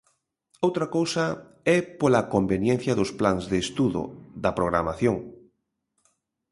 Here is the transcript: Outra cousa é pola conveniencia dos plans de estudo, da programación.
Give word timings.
Outra 0.65 0.85
cousa 0.95 1.25
é 1.75 1.77
pola 1.99 2.27
conveniencia 2.33 2.97
dos 2.99 3.11
plans 3.19 3.43
de 3.51 3.57
estudo, 3.65 4.01
da 4.43 4.51
programación. 4.59 5.17